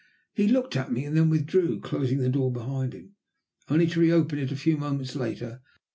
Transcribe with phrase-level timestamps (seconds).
[0.33, 3.13] He looked at me and then withdrew, closing the door behind him,
[3.69, 5.61] only to re open it a few moments later.